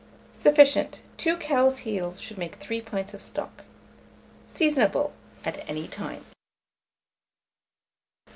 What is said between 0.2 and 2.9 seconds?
Sufficient. 2 cow heels should make 3